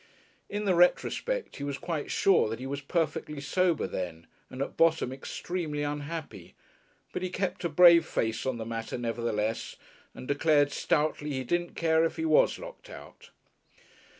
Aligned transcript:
In 0.49 0.65
the 0.65 0.73
retrospect 0.73 1.57
he 1.57 1.63
was 1.63 1.77
quite 1.77 2.09
sure 2.09 2.49
that 2.49 2.57
he 2.57 2.65
was 2.65 2.81
perfectly 2.81 3.39
sober 3.39 3.85
then 3.85 4.25
and 4.49 4.59
at 4.59 4.75
bottom 4.75 5.13
extremely 5.13 5.83
unhappy, 5.83 6.55
but 7.13 7.21
he 7.21 7.29
kept 7.29 7.63
a 7.63 7.69
brave 7.69 8.03
face 8.03 8.43
on 8.47 8.57
the 8.57 8.65
matter 8.65 8.97
nevertheless, 8.97 9.75
and 10.15 10.27
declared 10.27 10.71
stoutly 10.71 11.33
he 11.33 11.43
didn't 11.43 11.75
care 11.75 12.03
if 12.03 12.15
he 12.15 12.25
was 12.25 12.57
locked 12.57 12.89
out. 12.89 13.29